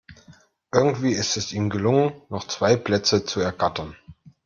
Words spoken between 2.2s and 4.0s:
noch zwei Plätze zu ergattern.